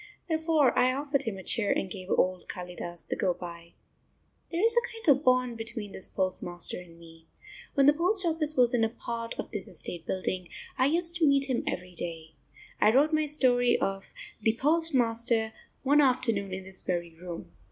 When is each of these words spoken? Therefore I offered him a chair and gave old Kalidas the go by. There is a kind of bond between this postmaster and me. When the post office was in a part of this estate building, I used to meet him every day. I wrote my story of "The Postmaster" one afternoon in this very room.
Therefore 0.27 0.75
I 0.75 0.93
offered 0.93 1.21
him 1.25 1.37
a 1.37 1.43
chair 1.43 1.71
and 1.71 1.87
gave 1.87 2.09
old 2.09 2.47
Kalidas 2.49 3.07
the 3.07 3.15
go 3.15 3.35
by. 3.35 3.73
There 4.51 4.63
is 4.63 4.75
a 4.75 4.89
kind 4.91 5.07
of 5.15 5.23
bond 5.23 5.59
between 5.59 5.91
this 5.91 6.09
postmaster 6.09 6.79
and 6.81 6.97
me. 6.97 7.27
When 7.75 7.85
the 7.85 7.93
post 7.93 8.25
office 8.25 8.57
was 8.57 8.73
in 8.73 8.83
a 8.83 8.89
part 8.89 9.37
of 9.37 9.51
this 9.51 9.67
estate 9.67 10.07
building, 10.07 10.49
I 10.75 10.87
used 10.87 11.17
to 11.17 11.27
meet 11.27 11.51
him 11.51 11.63
every 11.67 11.93
day. 11.93 12.33
I 12.79 12.91
wrote 12.91 13.13
my 13.13 13.27
story 13.27 13.77
of 13.79 14.11
"The 14.41 14.57
Postmaster" 14.59 15.53
one 15.83 16.01
afternoon 16.01 16.51
in 16.51 16.63
this 16.63 16.81
very 16.81 17.13
room. 17.13 17.51